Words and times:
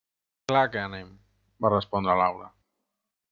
—Clar 0.51 0.61
que 0.75 0.81
anem 0.85 1.11
–va 1.65 1.71
respondre 1.75 2.17
Laura–. 2.23 2.51